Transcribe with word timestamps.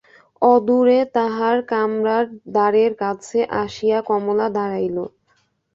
অদূরে 0.41 0.99
তাহার 1.15 1.57
কামরার 1.71 2.25
দ্বারের 2.47 2.91
কাছে 3.03 3.39
আসিয়া 3.63 3.99
কমলা 4.09 4.47
দাঁড়াইল। 4.55 4.97